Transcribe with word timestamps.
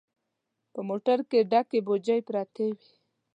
په 0.73 0.79
موټر 0.89 1.17
کې 1.29 1.39
ډکې 1.51 1.79
بوجۍ 1.85 2.19
پرتې 2.27 2.65
وې. 2.77 2.89